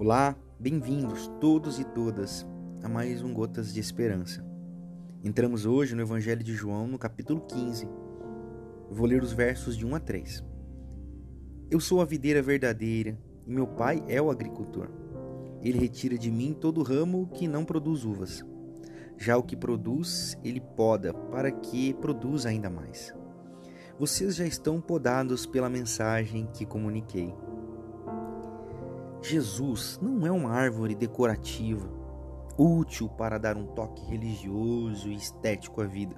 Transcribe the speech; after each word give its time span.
Olá, 0.00 0.34
bem-vindos 0.58 1.30
todos 1.42 1.78
e 1.78 1.84
todas 1.84 2.46
a 2.82 2.88
mais 2.88 3.22
um 3.22 3.34
Gotas 3.34 3.70
de 3.70 3.80
Esperança. 3.80 4.42
Entramos 5.22 5.66
hoje 5.66 5.94
no 5.94 6.00
Evangelho 6.00 6.42
de 6.42 6.54
João, 6.54 6.86
no 6.86 6.98
capítulo 6.98 7.42
15. 7.42 7.86
Vou 8.90 9.06
ler 9.06 9.22
os 9.22 9.34
versos 9.34 9.76
de 9.76 9.84
1 9.84 9.94
a 9.94 10.00
3. 10.00 10.42
Eu 11.70 11.78
sou 11.78 12.00
a 12.00 12.06
videira 12.06 12.40
verdadeira 12.40 13.14
e 13.46 13.52
meu 13.52 13.66
pai 13.66 14.02
é 14.08 14.22
o 14.22 14.30
agricultor. 14.30 14.88
Ele 15.60 15.78
retira 15.78 16.16
de 16.16 16.30
mim 16.30 16.56
todo 16.58 16.82
ramo 16.82 17.28
que 17.34 17.46
não 17.46 17.62
produz 17.62 18.02
uvas. 18.02 18.42
Já 19.18 19.36
o 19.36 19.42
que 19.42 19.54
produz, 19.54 20.34
ele 20.42 20.62
poda 20.62 21.12
para 21.12 21.50
que 21.50 21.92
produza 21.92 22.48
ainda 22.48 22.70
mais. 22.70 23.14
Vocês 23.98 24.34
já 24.34 24.46
estão 24.46 24.80
podados 24.80 25.44
pela 25.44 25.68
mensagem 25.68 26.48
que 26.54 26.64
comuniquei. 26.64 27.34
Jesus 29.22 29.98
não 30.00 30.26
é 30.26 30.30
uma 30.30 30.50
árvore 30.50 30.94
decorativa, 30.94 31.88
útil 32.56 33.08
para 33.08 33.38
dar 33.38 33.56
um 33.56 33.66
toque 33.66 34.04
religioso 34.06 35.08
e 35.08 35.14
estético 35.14 35.82
à 35.82 35.86
vida. 35.86 36.16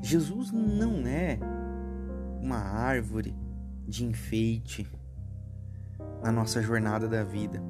Jesus 0.00 0.52
não 0.52 1.06
é 1.06 1.38
uma 2.40 2.58
árvore 2.58 3.34
de 3.86 4.04
enfeite 4.04 4.88
na 6.22 6.32
nossa 6.32 6.62
jornada 6.62 7.08
da 7.08 7.22
vida. 7.22 7.62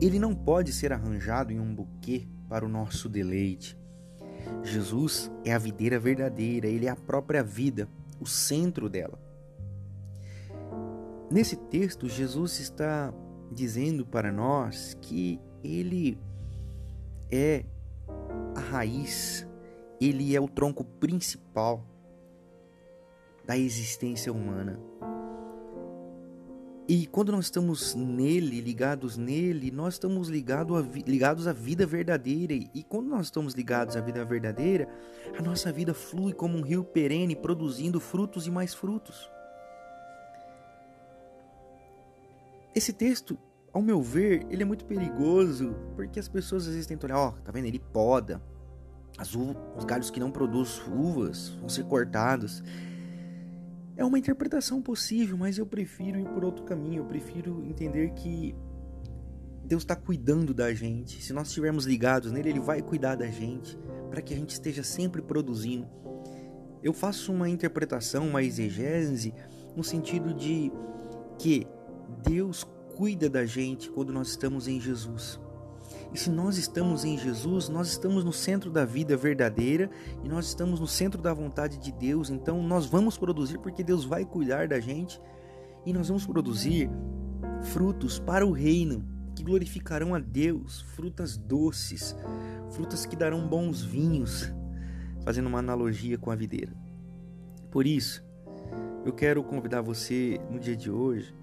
Ele 0.00 0.18
não 0.18 0.34
pode 0.34 0.72
ser 0.72 0.92
arranjado 0.92 1.52
em 1.52 1.60
um 1.60 1.74
buquê 1.74 2.28
para 2.48 2.64
o 2.64 2.68
nosso 2.68 3.08
deleite. 3.08 3.78
Jesus 4.62 5.30
é 5.44 5.52
a 5.52 5.58
videira 5.58 5.98
verdadeira, 5.98 6.66
ele 6.66 6.86
é 6.86 6.90
a 6.90 6.96
própria 6.96 7.42
vida, 7.42 7.88
o 8.20 8.26
centro 8.26 8.88
dela. 8.88 9.18
Nesse 11.30 11.56
texto, 11.56 12.08
Jesus 12.08 12.58
está 12.60 13.12
dizendo 13.50 14.04
para 14.04 14.30
nós 14.32 14.96
que 15.00 15.40
ele 15.62 16.18
é 17.30 17.64
a 18.54 18.60
raiz, 18.60 19.46
ele 20.00 20.34
é 20.34 20.40
o 20.40 20.48
tronco 20.48 20.84
principal 20.84 21.84
da 23.44 23.56
existência 23.56 24.32
humana. 24.32 24.78
E 26.90 27.06
quando 27.06 27.30
nós 27.32 27.44
estamos 27.44 27.94
nele, 27.94 28.62
ligados 28.62 29.18
nele, 29.18 29.70
nós 29.70 29.94
estamos 29.94 30.30
ligado 30.30 30.74
a, 30.74 30.80
ligados 31.06 31.46
à 31.46 31.52
vida 31.52 31.84
verdadeira. 31.84 32.54
E 32.54 32.82
quando 32.82 33.08
nós 33.08 33.26
estamos 33.26 33.52
ligados 33.52 33.94
à 33.94 34.00
vida 34.00 34.24
verdadeira, 34.24 34.88
a 35.38 35.42
nossa 35.42 35.70
vida 35.70 35.92
flui 35.92 36.32
como 36.32 36.56
um 36.56 36.62
rio 36.62 36.82
perene, 36.82 37.36
produzindo 37.36 38.00
frutos 38.00 38.46
e 38.46 38.50
mais 38.50 38.72
frutos. 38.72 39.30
Esse 42.78 42.92
texto, 42.92 43.36
ao 43.72 43.82
meu 43.82 44.00
ver, 44.00 44.46
ele 44.48 44.62
é 44.62 44.64
muito 44.64 44.84
perigoso, 44.84 45.74
porque 45.96 46.20
as 46.20 46.28
pessoas 46.28 46.62
às 46.62 46.74
vezes 46.74 46.86
tentam 46.86 47.08
olhar, 47.08 47.18
ó, 47.18 47.28
oh, 47.30 47.42
tá 47.42 47.50
vendo? 47.50 47.66
Ele 47.66 47.80
poda. 47.80 48.40
As 49.18 49.34
uvas, 49.34 49.56
os 49.76 49.84
galhos 49.84 50.10
que 50.10 50.20
não 50.20 50.30
produzem 50.30 50.84
uvas 50.94 51.48
vão 51.58 51.68
ser 51.68 51.82
cortados. 51.86 52.62
É 53.96 54.04
uma 54.04 54.16
interpretação 54.16 54.80
possível, 54.80 55.36
mas 55.36 55.58
eu 55.58 55.66
prefiro 55.66 56.20
ir 56.20 56.28
por 56.28 56.44
outro 56.44 56.64
caminho. 56.64 57.00
Eu 57.00 57.04
prefiro 57.04 57.64
entender 57.64 58.10
que 58.10 58.54
Deus 59.64 59.82
está 59.82 59.96
cuidando 59.96 60.54
da 60.54 60.72
gente. 60.72 61.20
Se 61.20 61.32
nós 61.32 61.48
estivermos 61.48 61.84
ligados 61.84 62.30
nele, 62.30 62.50
Ele 62.50 62.60
vai 62.60 62.80
cuidar 62.80 63.16
da 63.16 63.26
gente 63.26 63.76
para 64.08 64.22
que 64.22 64.32
a 64.32 64.36
gente 64.36 64.50
esteja 64.50 64.84
sempre 64.84 65.20
produzindo. 65.20 65.88
Eu 66.80 66.92
faço 66.92 67.32
uma 67.32 67.48
interpretação, 67.48 68.28
uma 68.28 68.44
exegese, 68.44 69.34
no 69.74 69.82
sentido 69.82 70.32
de 70.32 70.70
que 71.40 71.66
Deus 72.22 72.66
cuida 72.96 73.28
da 73.28 73.46
gente 73.46 73.90
quando 73.90 74.12
nós 74.12 74.28
estamos 74.28 74.66
em 74.66 74.80
Jesus. 74.80 75.40
E 76.12 76.18
se 76.18 76.30
nós 76.30 76.56
estamos 76.56 77.04
em 77.04 77.18
Jesus, 77.18 77.68
nós 77.68 77.88
estamos 77.88 78.24
no 78.24 78.32
centro 78.32 78.70
da 78.70 78.84
vida 78.84 79.16
verdadeira 79.16 79.90
e 80.24 80.28
nós 80.28 80.46
estamos 80.46 80.80
no 80.80 80.86
centro 80.86 81.20
da 81.20 81.32
vontade 81.34 81.78
de 81.78 81.92
Deus. 81.92 82.30
Então 82.30 82.62
nós 82.62 82.86
vamos 82.86 83.18
produzir 83.18 83.58
porque 83.58 83.84
Deus 83.84 84.04
vai 84.04 84.24
cuidar 84.24 84.68
da 84.68 84.80
gente 84.80 85.20
e 85.84 85.92
nós 85.92 86.08
vamos 86.08 86.26
produzir 86.26 86.90
frutos 87.72 88.18
para 88.18 88.46
o 88.46 88.52
reino 88.52 89.04
que 89.34 89.44
glorificarão 89.44 90.14
a 90.14 90.18
Deus, 90.18 90.80
frutas 90.96 91.36
doces, 91.36 92.16
frutas 92.70 93.06
que 93.06 93.14
darão 93.14 93.46
bons 93.46 93.82
vinhos, 93.82 94.52
fazendo 95.24 95.46
uma 95.46 95.60
analogia 95.60 96.18
com 96.18 96.30
a 96.30 96.34
videira. 96.34 96.72
Por 97.70 97.86
isso, 97.86 98.24
eu 99.04 99.12
quero 99.12 99.44
convidar 99.44 99.82
você 99.82 100.40
no 100.50 100.58
dia 100.58 100.76
de 100.76 100.90
hoje 100.90 101.34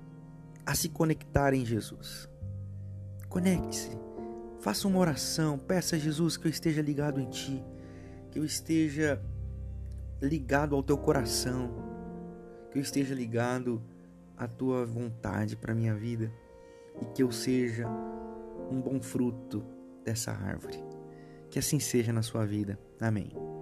a 0.65 0.73
se 0.73 0.89
conectar 0.89 1.53
em 1.53 1.65
Jesus. 1.65 2.27
Conecte-se. 3.29 3.91
Faça 4.59 4.87
uma 4.87 4.99
oração, 4.99 5.59
peça 5.59 5.95
a 5.95 5.99
Jesus 5.99 6.37
que 6.37 6.47
eu 6.47 6.49
esteja 6.49 6.81
ligado 6.81 7.19
em 7.19 7.29
Ti, 7.29 7.63
que 8.31 8.39
eu 8.39 8.45
esteja 8.45 9.21
ligado 10.21 10.75
ao 10.75 10.81
Teu 10.81 10.97
coração, 10.97 11.69
que 12.71 12.79
eu 12.79 12.81
esteja 12.81 13.13
ligado 13.13 13.81
à 14.35 14.47
Tua 14.47 14.85
vontade 14.85 15.55
para 15.55 15.71
a 15.71 15.75
minha 15.75 15.93
vida 15.93 16.31
e 17.01 17.05
que 17.05 17.21
eu 17.21 17.31
seja 17.31 17.87
um 18.71 18.81
bom 18.81 18.99
fruto 19.01 19.63
dessa 20.03 20.31
árvore. 20.31 20.83
Que 21.49 21.59
assim 21.59 21.79
seja 21.79 22.11
na 22.11 22.23
sua 22.23 22.45
vida. 22.45 22.79
Amém. 22.99 23.54